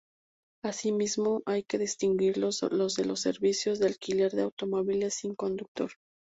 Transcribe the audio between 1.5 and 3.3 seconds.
que distinguirlos de los